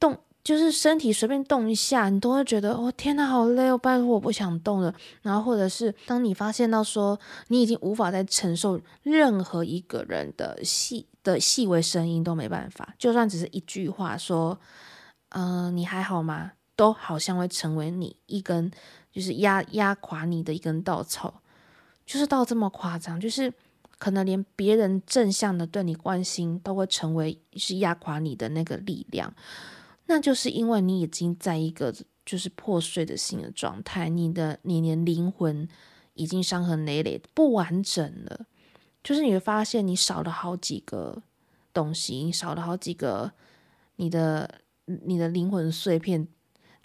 [0.00, 0.18] 动。
[0.44, 3.78] 就是身体随便动一下，你都会觉得哦天哪，好累哦！
[3.78, 4.94] 拜托，我不想动了。
[5.22, 14.60] 然后或者是当你发现到说你已经无法再承受任何一个人的细的细微声音都没办法，就算只是一句话说，
[15.30, 16.52] 嗯、你还好吗？
[16.76, 18.70] 都好像会成为你一根
[19.10, 21.40] 就是压压垮你的一根稻草，
[22.04, 23.50] 就是到这么夸张，就是
[23.96, 29.32] 可能连别人正向的对你关心都会成为是压垮你的那个力量。
[30.06, 31.94] 那就是因为你已经在一个
[32.26, 35.66] 就是破碎的心的状态，你的你连灵魂
[36.12, 38.46] 已经伤痕累累，不完整了。
[39.02, 41.22] 就是你会发现你少了好几个
[41.72, 43.32] 东西，你少了好几个
[43.96, 46.28] 你的你的灵魂碎片，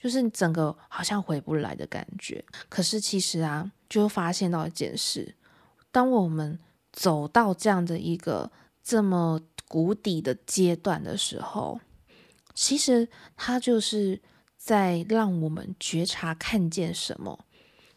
[0.01, 2.43] 就是你整个好像回不来的感觉。
[2.69, 5.35] 可是其实啊，就发现到一件事：
[5.91, 6.57] 当我们
[6.93, 8.49] 走到这样的一个
[8.81, 11.81] 这么谷底的阶段的时候。
[12.61, 14.19] 其实他就是
[14.57, 17.45] 在让我们觉察看见什么，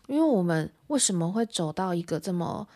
[0.06, 2.68] 因为我们为什么会走到一个这么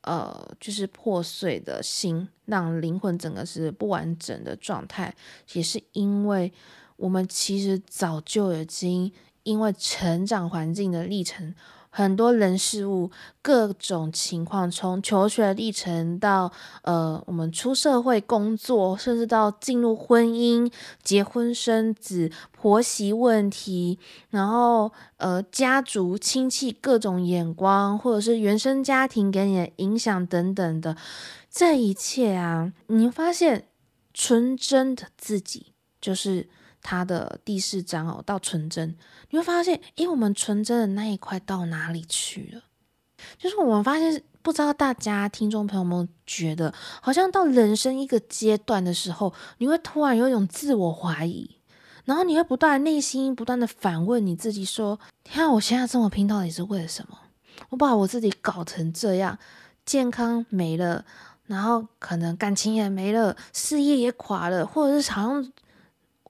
[0.00, 5.14] 呃，就是破碎的心，让灵魂整个是不完整的状态，
[5.52, 6.52] 也是因为
[6.96, 9.12] 我们其实早就已经
[9.44, 11.54] 因为成长环境的历程。
[11.90, 13.10] 很多人事物
[13.42, 20.70] 各种情况，从求学历程到呃，我们出社会工作，甚至到进入婚姻、
[21.02, 23.98] 结婚生子、婆媳问题，
[24.30, 30.96] 然后呃，家族亲戚各种眼光，或者是原生家庭给你的影响等等的，
[31.50, 33.68] 这一切啊，你发现
[34.12, 36.48] 纯真的自己就是。
[36.82, 38.96] 他的第四章哦，到纯真，
[39.30, 42.62] 你会发现，诶，我们纯真的那一块到哪里去了？
[43.36, 51.56] 就是我们发现，不知道大家听众朋友们觉得，好像到人生一个阶段的时候，你会突然有一种自我怀疑，
[52.04, 57.18] 然后你会不断内心不断的反问你自己说：天啊，我现在这么拼到底是为了什么？
[57.70, 59.36] 我把我自己搞成这样，
[59.84, 61.04] 健康没了，
[61.46, 65.52] 然后可能感情也没了，事业也垮了，或者是好像。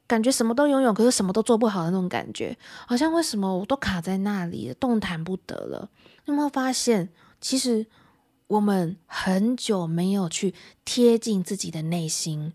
[0.08, 5.90] 感觉什么都拥有，可是什么都做不好的那种感觉，好像为什么我都卡在那里，动弹不得了？
[6.24, 7.86] 有没有发现，其实
[8.46, 10.54] 我们很久没有去
[10.86, 12.54] 贴近自己的内心，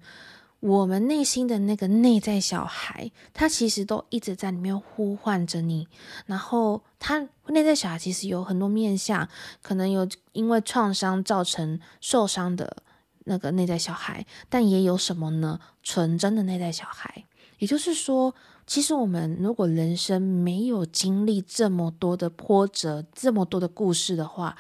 [0.60, 5.88] 我们内心的那个内在小孩，他其实都一直在里面呼唤着你。
[6.26, 9.30] 然后，他内在小孩其实有很多面相，
[9.62, 12.78] 可能有因为创伤造成受伤的
[13.26, 15.60] 那个内在小孩，但也有什么呢？
[15.84, 17.26] 纯真的内在小孩。
[17.64, 18.36] 也就是说，
[18.68, 24.58] 其实我们如果人生没有经历这么多的波折，这么多的故事的话，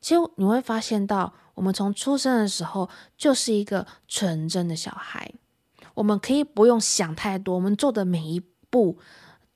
[0.00, 5.32] 其实你会发现到，我们从出生的时候就是一个纯真的小孩。
[5.94, 8.98] 我们可以不用想太多，我们做的每一步、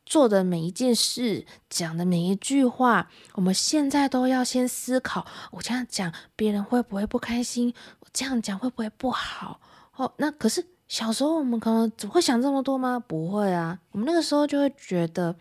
[0.07, 7.75] 做的每一件事、讲的每一句话，我们现在都要先思考：我这样讲，别人会不会不开心？
[7.99, 9.61] 我这样讲会不会不好？
[9.97, 10.65] 哦，那可是。
[10.89, 12.99] 小时候我们可能只会想这么多吗？
[12.99, 15.37] 不会啊，我们那个时候就会觉得，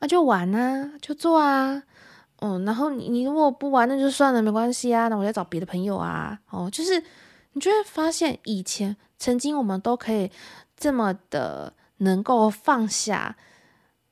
[0.00, 1.80] 啊，就玩啊，就做啊，
[2.40, 7.00] 嗯，然后你你如果不玩那就算了，没关系啊，那我再找别的朋友啊，哦，就是
[7.52, 10.28] 你就会发现以前曾经我们都可以
[10.76, 13.36] 这么的能够放下，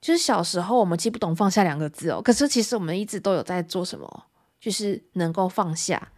[0.00, 4.24] 就是小时候我们其实不懂放下两个字哦，可是其实我们一直都有在做什么，
[4.60, 6.12] 就是能够放下，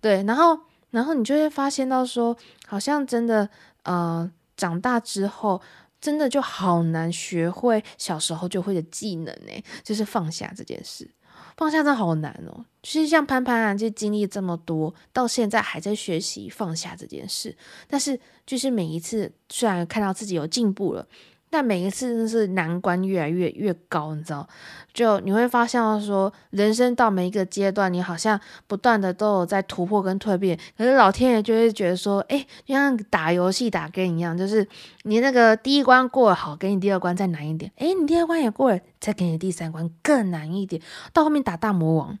[0.00, 0.60] 对，然后。
[0.90, 2.34] 然后你就会发现到说，
[2.68, 3.48] 好像真的，
[3.84, 5.60] 呃，长大之后，
[5.98, 11.10] 真的就好难学会小时候就会的技能呢，就是放下这件事，
[11.56, 12.66] 放下真好难哦。
[12.82, 21.08] 其实像潘潘啊，就经历这么多，到现在还在学习放下这件事，但是就是每一次，虽然看到自己有进步了。
[21.50, 24.46] 但每一次真是难关越来越越高，你知道？
[24.92, 30.58] 就你会发现说，人生到每一个阶段，你好像不断的都有在突破跟蜕变。
[30.76, 34.66] 可是老天爷就会觉得说，哎，就像打游戏打 game 一样，就是
[35.04, 37.70] 你那个第一关过了好，给你第二关再难一点。
[37.76, 40.82] 哎，你第二关也过了，再给你第三关更难一点，
[41.12, 42.18] 到后面打大魔王。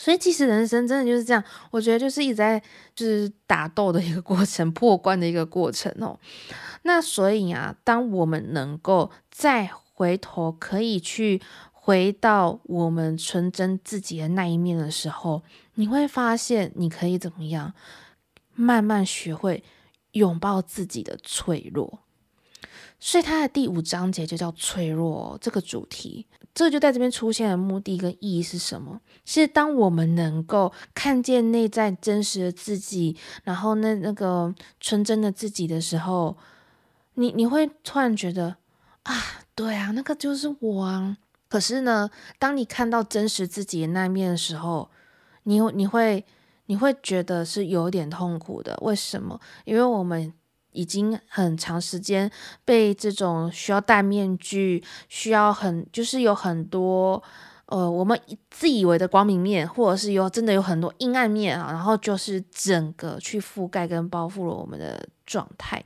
[0.00, 2.62] 所以其实人生真的就是这样，我觉得就是一直在
[2.94, 6.16] 就是打斗的一个过程， 破关的一个过程哦。
[6.82, 15.42] 那所以啊，当我们能够再回头，可以去回到我们纯真自己的那一面的时候，
[15.74, 17.74] 你会发现你可以怎么样，
[18.54, 19.64] 慢慢学会
[20.12, 21.98] 拥抱自己的脆弱。
[23.00, 29.00] 所以它的第五章节就叫脆弱这个主题，这就在这边出现的目的跟意义是什么？
[29.24, 36.36] 是当我们能够看见内在真实的自己，然后那那个纯真的自己的时候。
[37.20, 38.58] 你你会突然觉得
[39.02, 39.12] 啊，
[39.56, 41.16] 对啊，那个就是我啊。
[41.48, 42.08] 可是呢，
[42.38, 44.88] 当你看到真实自己的那一面的时候，
[45.42, 46.24] 你你会
[46.66, 48.78] 你会觉得是有点痛苦的。
[48.82, 49.40] 为什么？
[49.64, 50.32] 因为我们
[50.78, 52.30] 已经很长时间
[52.64, 57.20] 被这种需要戴面具，需要很就是有很多
[57.66, 58.18] 呃，我们
[58.48, 65.84] 自以为的光明面，或者是有真的有很多阴暗面啊，然后就是整个去覆盖跟包覆了我们的状态。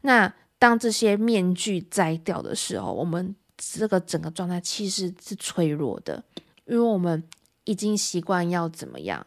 [0.00, 6.20] 那当这些面具摘掉的时候，我们这个整个状态其实是脆弱的，
[6.66, 7.22] 因为我们
[7.62, 9.24] 已经习惯要怎么样，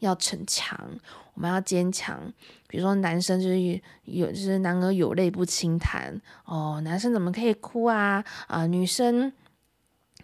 [0.00, 0.90] 要逞强，
[1.38, 2.20] 我们要坚强。
[2.66, 8.24] 比如说男生就是有，就是男儿有泪不轻弹哦，男生怎么可以哭啊？
[8.48, 9.32] 啊、女生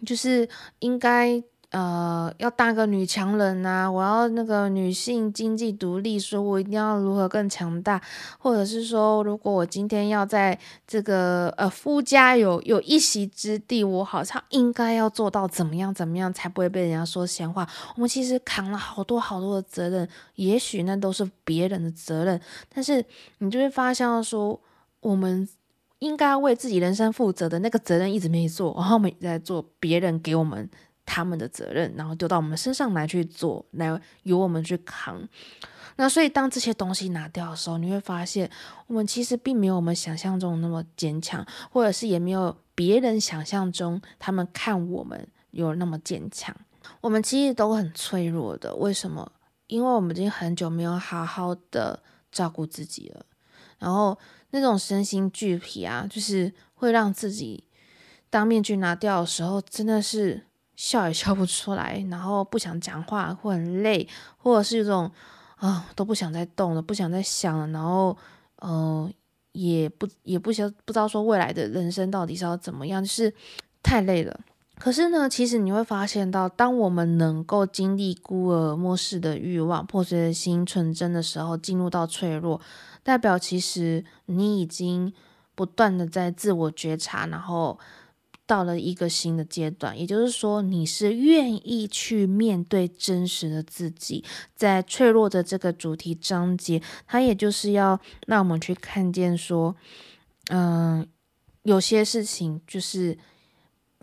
[0.05, 0.47] 就是
[0.79, 1.41] 应该。
[1.75, 8.01] 呃，要当个女强人呐、啊，我要那个女性经济独立，说我一定要如何更强大，
[8.39, 10.57] 或者是说，如果我今天要在
[10.87, 17.67] 这个呃夫家有有一席之地，我好像应该要做到怎么样怎么样，才不会被人家说闲话。
[17.95, 22.39] 我们其实扛了好多好多的责任，也许那都是别人的责任，
[22.73, 23.03] 但是
[23.39, 24.57] 你就会发现说，
[25.01, 25.45] 我们
[25.99, 30.69] 应该为自己人生负责的那个责任一直没做，然后我们在做别人给我们。
[31.05, 35.21] 他们的责任，然后丢到我们身上来去做，来由我们去扛。
[35.97, 38.49] 那所以当这些东西拿掉的时候，你会发现，
[38.87, 46.53] 我们其实并没有我们想象中那么坚强，或者是也没有别人想象中他们看我们有那么坚强。
[46.99, 48.75] 我们其实都很脆弱的。
[48.75, 49.31] 为什么？
[49.67, 53.25] 因为我们已经很久没有好好的照顾自己了。
[53.79, 54.17] 然后
[54.49, 57.63] 那种身心俱疲啊，就是会让自己
[58.29, 60.43] 当面具拿掉的时候，真的是。
[60.75, 64.07] 笑也笑不出来，然后不想讲话，或很累，
[64.37, 65.09] 或者是这种
[65.55, 68.15] 啊都不想再动了，不想再想了，然后
[68.57, 69.09] 呃
[69.53, 73.33] 也不也不想不知道说未来的人生到底是要怎么样，就是
[73.81, 74.39] 太累了。
[74.77, 82.59] 可是呢，其实你会发现到，当我们能够经历孤儿漠视的欲望、破碎的心、纯真的时候，进入到脆弱，
[83.01, 85.13] 代表其实你已经
[85.55, 87.79] 不断的在自我觉察，然后。
[88.47, 94.23] 到了一个新的阶段，也就是说，你是愿意去面对真实的自己，
[94.55, 99.75] 在脆弱的这个主题章节，它也就是要让我们去看见说，
[100.49, 101.07] 嗯、
[101.63, 103.17] 有些事情就是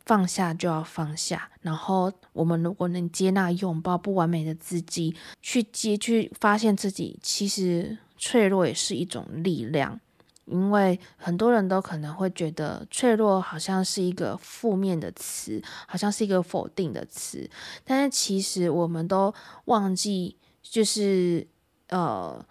[0.05, 10.01] 放下就要放下，然后我们如果能接纳、拥抱不完美的自己，去接、去发现自己，其实脆弱也是一种力量。
[10.47, 17.49] 因为很多人都可能会觉得脆弱好像是一个负面的词，好像是一个否定的词，
[17.85, 19.33] 但是其实我们都
[19.67, 21.47] 忘记，就是
[21.89, 22.45] 呃，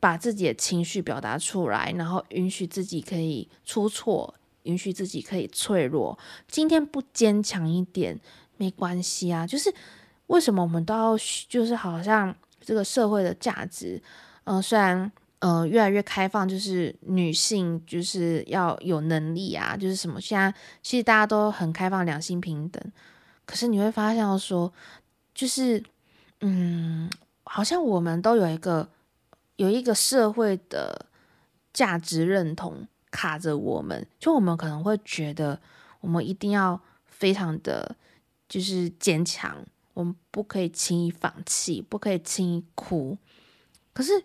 [0.00, 6.18] 把自己的情绪表达出来，然后允许自己可以出错，允许自己可以脆弱。
[6.48, 8.18] 今天不坚强一点
[8.56, 9.72] 没关系啊，就是
[10.28, 11.16] 为什么我们都要，
[11.48, 14.02] 就是好像这个社会的价值，
[14.44, 15.12] 嗯、虽然。
[15.40, 20.18] 呃，越来越开放，就是女性就是要有能力啊，就是什么？
[20.18, 22.82] 现在其实大家都很开放，两性平等。
[23.44, 24.72] 可是你会发现说，
[25.34, 25.82] 就是
[26.40, 27.10] 嗯，
[27.44, 28.88] 好像我们都有一个
[29.56, 31.06] 有一个社会的
[31.72, 35.60] 价值认同卡着我们，就我们可能会觉得，
[36.00, 37.94] 我们一定要非常的
[38.48, 39.62] 就是坚强，
[39.92, 43.18] 我们不可以轻易放弃，不可以轻易哭。
[43.92, 44.24] 可是。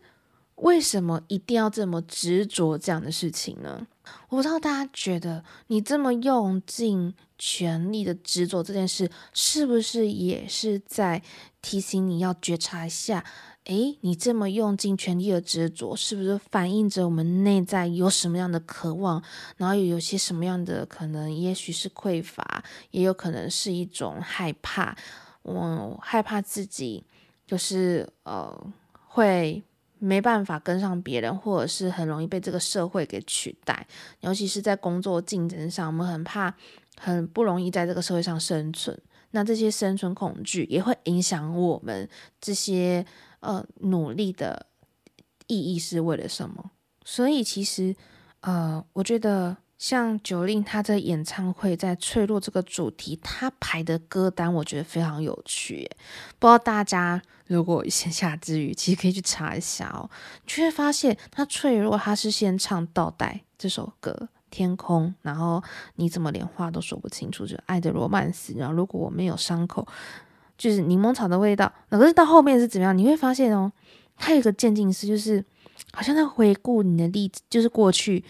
[0.62, 3.88] 为什么一定要这么执着这样的事情呢？
[4.30, 11.22] 我不知道大家觉得，你这么用尽全力的执着这件事，是不是也是在
[11.62, 13.24] 提醒你要觉察一下？
[13.66, 19.22] 诶，你这么用尽全力的执着，是不是反映着我们内在有什么样的渴望？
[19.57, 21.32] 然后又有些什么样的可能？
[21.32, 24.95] 也许是匮乏，也有可能是一种害怕。
[25.41, 27.03] 我害怕自己
[27.47, 28.68] 就是呃
[29.07, 29.64] 会。
[30.04, 33.88] 没办法跟上别人，或者是很容易被这个社会给取代，
[34.22, 36.52] 尤其是在工作竞争上，我们很怕，
[36.99, 38.99] 很不容易在这个社会上生存。
[39.30, 42.10] 那这些生存恐惧也会影响我们
[42.41, 43.06] 这些
[43.41, 44.66] 呃努力的
[45.45, 46.72] 意义是为了什么？
[47.06, 47.95] 所以其实
[48.39, 49.56] 呃，我觉得。
[49.82, 55.90] 像九令他的演唱会在脆弱这个主题，他排的歌单我觉得非常有趣。
[56.38, 60.08] 不知道大家如果闲暇之余，其实可以去查一下哦，
[60.46, 64.16] 就会发现他脆弱，他是先唱倒带这首歌
[64.52, 65.64] 《天空》，然后
[65.96, 69.88] 你怎么连话都说不清楚，就爱的罗曼史，然后如果我没有伤口，
[70.60, 71.74] 就是柠檬草的味道。
[71.90, 72.96] 可是到后面是怎么样？
[72.96, 73.72] 你会发现哦，
[74.16, 75.44] 他有个渐进式，就是
[75.92, 78.24] 好像在回顾你的例子，就是过去。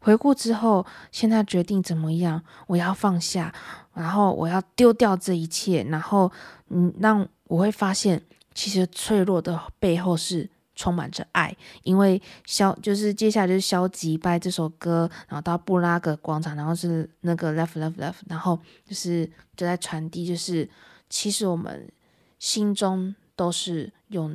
[0.00, 2.42] 回顾之后，现在决定怎么样？
[2.66, 3.52] 我要放下，
[3.94, 6.30] 然后我要丢掉这一切，然后
[6.68, 8.22] 嗯，让我会发现，
[8.54, 11.54] 其实脆弱的背后是充满着爱。
[11.82, 19.26] 因为消就是接下来就是消极掰这首歌，然后到布拉格广场，然后是那个 left left left，然后就是
[19.56, 20.68] 就在传递，就是
[21.10, 21.90] 其实我们
[22.38, 24.34] 心中都是有。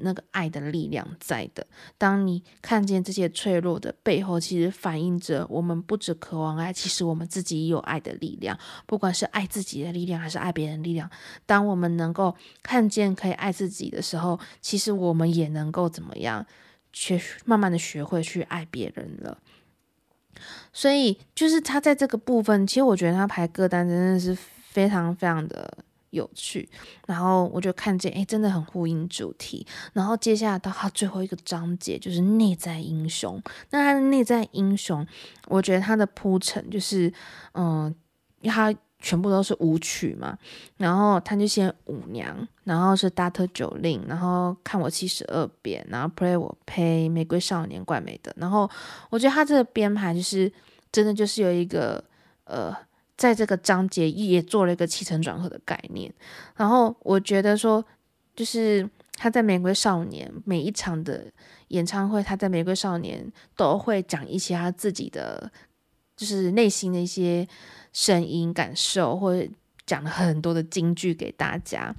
[0.00, 1.66] 那个爱的力量在的。
[1.98, 8.58] 当你看见这些脆弱的背后，其实反映着我们不只渴望爱，其实我们自己有爱的力量。
[8.86, 11.10] 不管是爱自己的力量，还是爱别人的力量。
[11.46, 16.46] 当我们能够看见可以爱自己的时候，其实我们也能够怎么样，
[16.92, 19.38] 学慢慢的学会去爱别人了。
[20.72, 25.72] 所以，就是他在这个部分，其实我觉得他排歌单真的是非常非常的
[26.12, 26.66] 有趣。
[27.06, 29.66] 然后我就看见，哎，真的很呼应主题。
[29.92, 33.38] 然后接下来到他最后一个章节，就是内在英雄。
[33.70, 35.06] 那他的内在英雄，
[35.48, 37.12] 我觉得他的铺陈就是，
[37.52, 37.94] 嗯，
[38.44, 38.74] 他。
[39.04, 40.38] 全部都是舞曲嘛，
[40.76, 43.48] 然后他就先舞娘，然后是 Dr.
[43.48, 48.70] Jolin，然后看我七十二变，然后 Play 我 Pay 玫瑰少年怪美的，然后
[49.10, 50.52] 我觉得他这个编排就是
[50.92, 52.04] 真的就是有一个
[52.44, 52.72] 呃，
[53.22, 56.12] 在这个章节也做了一个起承转合的概念，
[56.56, 57.84] 然后我觉得说
[58.34, 61.26] 就是他在玫瑰少年每一场的
[61.68, 65.52] 演唱会，他在玫瑰少年都会讲一些他自己的
[66.16, 67.46] 就是内心的一些。
[67.94, 69.46] 声音感受，或者
[69.84, 71.94] 讲了很多的金句给大家，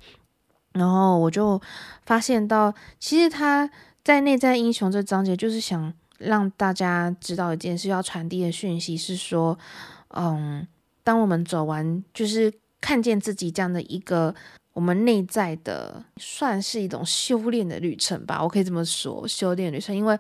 [0.72, 1.62] 然后我就
[2.04, 3.70] 发现到，其实他
[4.04, 9.56] 在内在英雄这章节，就是想让大家知道一件事，要传递的讯息是说，
[10.16, 10.68] 嗯，
[11.04, 12.52] 当我们走完，就是
[12.82, 14.34] 看见自己这样的一个
[14.74, 20.18] 我们内在的，算是一种修炼的旅程吧，我可以这么说，修炼旅程，因为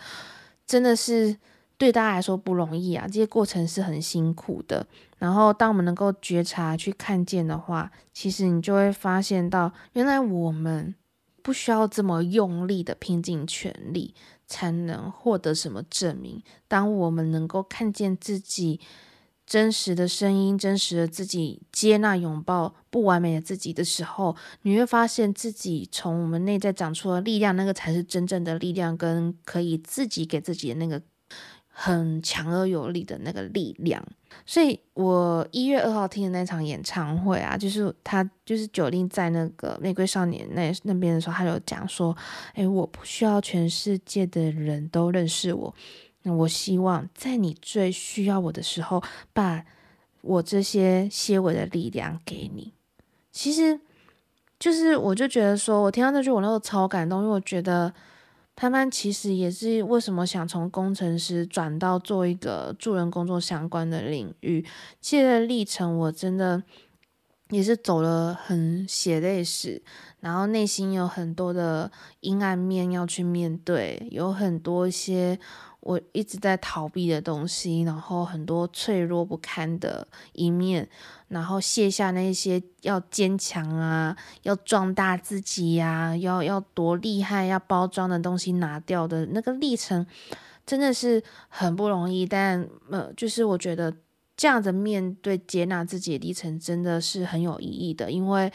[0.66, 1.38] 真的是。
[1.76, 4.86] 对大家来说不容易啊，这些过程是很辛苦的。
[5.18, 10.94] 然后，当我们能够觉察、去看见的话，其实你就会发现到，原来我们
[11.42, 14.14] 不需要这么用力的拼尽全力
[14.46, 16.42] 才能获得什么证明。
[16.70, 18.80] 当我们能够看见自己
[19.54, 31.00] 真实的声音、真实的自己，接纳、拥抱不完美的自己的时候，你会发现自己从我们内在长出的力量，那个才是真正的力量，跟可以自己给自己的那个。
[31.76, 34.00] 很强而有力的那个力量，
[34.46, 42.16] 所以我一月二号听的那场演唱会啊，就是他就是九令在那个玫瑰少年那那边的时候，他有讲说，
[42.54, 45.74] 诶，我不需要全世界的人都认识我，
[46.24, 49.04] 我希望在你最需要我的时候，
[49.34, 49.66] 把
[50.22, 52.74] 我这些些微的力量给你。
[53.32, 53.80] 其实，
[54.60, 57.94] 就是我就觉得说，我听到那句，我那时候超感动，因为我觉得。
[58.56, 64.64] 潘潘其实也是为什么想从工程师转到做一个助人工作相关的领域，
[65.02, 66.62] 其实历程我真的
[67.50, 69.82] 也是走了很血泪史，
[70.20, 75.40] 然后内心有很多的阴暗面要去面对，有很多一些。
[75.84, 80.88] 我一直在逃避的东西，然后很多脆弱不堪的一面，
[81.28, 90.08] 然后卸下那些要坚强啊，要壮大自己呀、要要多厉害，要包装的东西拿掉的那个历程，
[90.66, 92.26] 真的是很不容易。
[92.26, 93.94] 但呃，就是我觉得
[94.38, 98.50] 这样的面对接纳自己的历程，真的是很有意义的，因为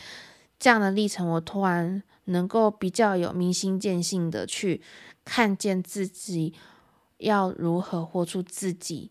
[0.59, 4.81] 这样的历程，我突然能够比较有明心见性的去
[5.27, 6.55] 看见自己。
[7.19, 9.11] 要如何活出自己，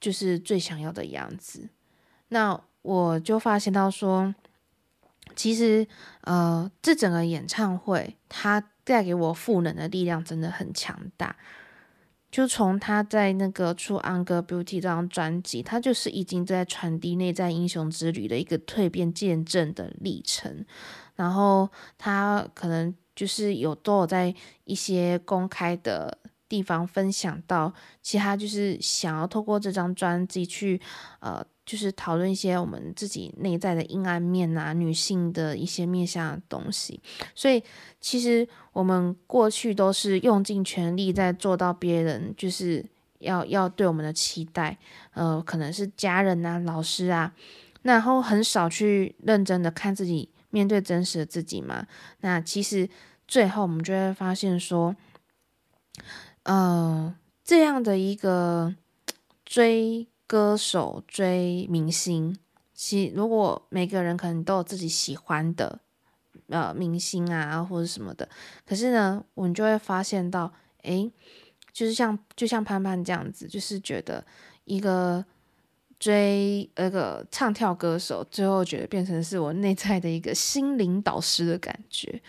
[0.00, 1.68] 就是最想要的样子。
[2.28, 4.34] 那我就发现到说，
[5.34, 5.86] 其实
[6.22, 11.36] 呃，这整个演唱会它带给我赋能的力量真的很强大。
[12.30, 20.66] 就从他在那个出《Anger Beauty》这张专辑，他就是已经在传递内在英雄之旅的一个蜕变见证的历程。
[21.14, 24.34] 然后他可能就是有都有在
[24.64, 26.18] 一些公开的。
[26.48, 27.72] 地方分享到，
[28.02, 30.80] 其他就是想要透过这张专辑去，
[31.20, 37.00] 呃，就是讨论一些我们自己内在的阴暗面啊，女性的一些面向的东西。
[37.34, 37.62] 所以，
[38.00, 42.84] 其实我们过去都是用尽全力在做到别人就是
[43.18, 44.78] 要要对我们的期待，
[45.14, 47.34] 呃，可能是家人啊、老师啊，
[47.82, 51.86] 然后很少去认真的看自己，面对真实的自己嘛。
[52.20, 52.88] 那其实
[53.26, 54.94] 最后我们就会发现说。
[56.46, 58.74] 嗯、呃，这样的一个
[59.44, 62.36] 追歌手、追明星，
[62.72, 65.80] 其如果每个人可能都有自己喜欢的
[66.48, 68.28] 呃明星啊，或者什么的，
[68.64, 71.10] 可是呢，我们就会发现到，诶，
[71.72, 74.24] 就是像就像潘潘这样子，就是觉得
[74.64, 75.24] 一个。
[75.98, 82.20] 追那个唱跳歌手，最后觉得变成是我内在的一个心灵导师的感觉。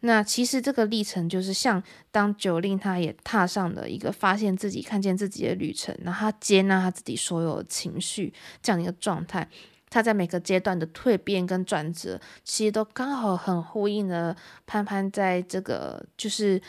[0.00, 8.32] 那其实这个历程就是像当九令他也踏上了一个发现自己、看见自己的旅程，然后他接纳他自己所有的情绪
[8.62, 9.48] 这样的一个状态。
[9.88, 14.36] 他在每个阶段的蜕变跟转折，其实都刚好很呼应了
[14.66, 16.60] 潘潘在这个就是。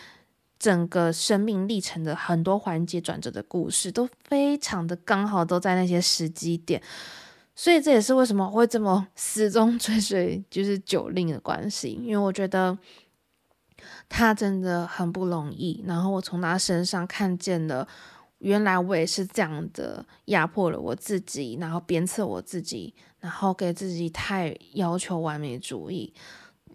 [0.59, 6.81] 整个生命历程的很多环节转折的故事都非常的刚好，都在那些时机点，
[7.53, 12.75] 所以这也是为什么我会这么 始终追随就是九令的关系，因为我觉得
[14.09, 17.87] 他真的很不容易，然后我从他身上看见了
[18.39, 26.13] 原来我也是这样的压迫了我自己，然后鞭策我自己，然后给自己太要求完美主义，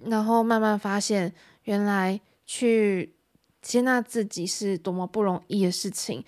[0.04, 1.32] 然后慢慢发现，
[1.64, 3.14] 原来去
[3.60, 6.24] 接纳自己是多么不容易的事情。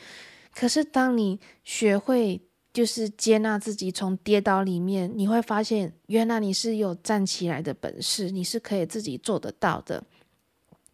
[0.54, 2.40] 可是当你学会
[2.72, 10.04] 就是接纳自己，从跌倒里面，你会发现，原来你是有站起来的本事，你是可以自己做得到的。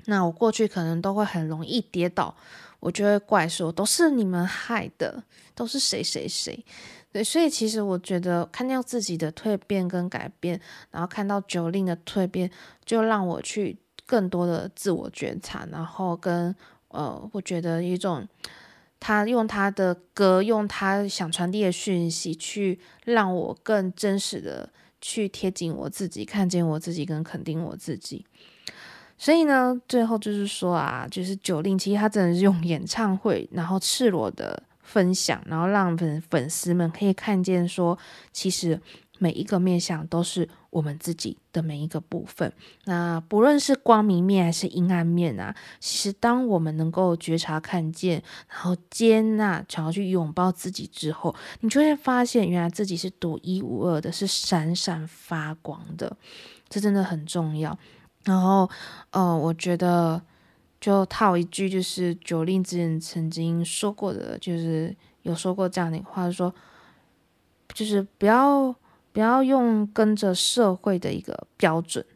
[0.06, 2.34] 那我过去可能都会很容易跌倒。
[2.80, 5.22] 我就会怪说，都是你们害的，
[5.54, 6.64] 都是谁谁谁，
[7.12, 10.58] 对，所以其实我觉得看到自己的蜕变跟改变，
[10.90, 12.50] 然后看到九令的蜕变，
[12.86, 13.76] 就让我去
[14.06, 16.56] 更多的自我觉察，然后跟
[16.88, 18.26] 呃，我觉得一种
[18.98, 24.70] 他用他的歌，用他想传递的讯息，去让我更真实的
[25.02, 28.24] 去贴近我自己，看见我自己，跟肯定我自己。
[29.22, 37.98] 所以呢，最后就是说啊，就是九令其实他真的是用 演唱会，然后赤裸的分享，然后让粉粉丝们可以看见说，
[38.32, 38.80] 其实
[39.18, 42.50] 每一个面相都是我们自己的每一个部分。
[42.86, 56.16] 那不论是光明面还是阴暗面啊，其实当我们能够觉察、看见，然后接纳，想要去拥抱自己之后，你就会发现，原来自己是独一无二的，是闪闪发光的。
[56.70, 57.78] 这真的很重要。
[58.30, 58.70] 然后，
[59.10, 60.22] 呃，我觉得
[60.80, 66.54] 就套一句，就是九令之前曾经说过的，就是有说过这样的话，说
[67.74, 68.72] 就是不要
[69.12, 72.06] 不要用跟着社会的一个标准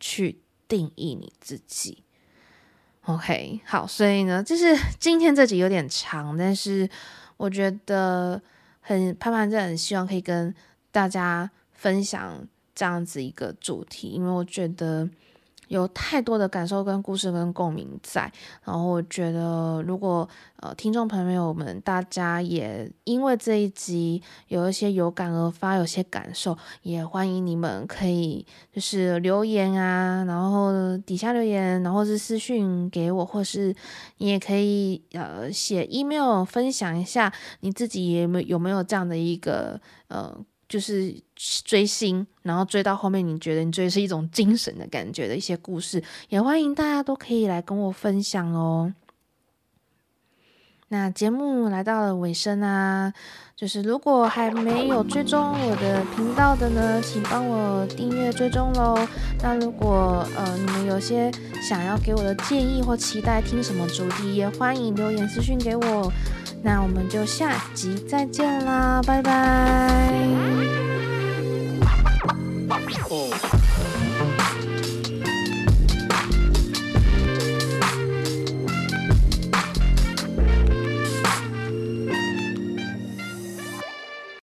[0.00, 2.02] 去定义你自己。
[3.02, 6.88] OK，好，所以呢，就是 今天这集有点长，但是
[7.36, 8.40] 我觉得
[8.80, 10.54] 很盼盼真的很希望可以跟
[10.90, 15.06] 大家分享这样子一个主题，因为我觉得。
[15.68, 18.30] 有太多的感受跟故事跟共鸣在，
[18.64, 33.74] 然后我觉得，如果呃听众朋友们大家也因为这一集有一些有感而发，有些感受，也欢迎你们可以就是留言啊，然后底下留言，然后是私讯给我，或是
[34.18, 40.36] 你也可以呃写 email 分享一下你自己有没有没有这样的一个呃。
[40.68, 41.14] 就是
[41.64, 48.92] 追星，然后追到后面，你觉得你追是一种精神的感觉的一些故事，也欢迎大家都可以来跟我分享哦。
[50.88, 53.12] 那节目来到了尾声啊
[53.54, 58.98] 就是如果还没有追踪我的频道的呢请帮我订阅追踪喽
[59.42, 61.30] 那如果呃你们有些
[61.60, 66.12] 想要给我的建议或期待听什么主题也欢迎留言私信给我。
[66.62, 70.48] 那我们就下集再见啦拜拜。